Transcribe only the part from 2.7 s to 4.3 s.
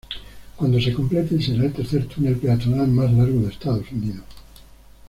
más largo de Estados Unidos.